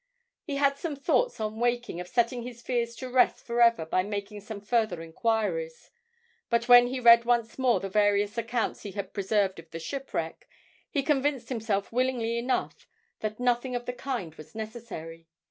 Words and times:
He 0.41 0.55
had 0.55 0.79
some 0.79 0.95
thoughts, 0.95 1.39
on 1.39 1.59
waking, 1.59 1.99
of 2.01 2.07
setting 2.07 2.41
his 2.41 2.63
fears 2.63 2.95
to 2.95 3.07
rest 3.07 3.45
for 3.45 3.61
ever 3.61 3.85
by 3.85 4.01
making 4.01 4.41
some 4.41 4.59
further 4.59 4.99
inquiries, 4.99 5.91
but 6.49 6.67
when 6.67 6.87
he 6.87 6.99
read 6.99 7.23
once 7.23 7.59
more 7.59 7.79
the 7.79 7.87
various 7.87 8.35
accounts 8.35 8.81
he 8.81 8.93
had 8.93 9.13
preserved 9.13 9.59
of 9.59 9.69
the 9.69 9.77
shipwreck, 9.79 10.49
he 10.89 11.03
convinced 11.03 11.49
himself 11.49 11.91
willingly 11.91 12.39
enough 12.39 12.87
that 13.19 13.39
nothing 13.39 13.75
of 13.75 13.85
the 13.85 13.93
kind 13.93 14.33
was 14.33 14.55
necessary. 14.55 15.27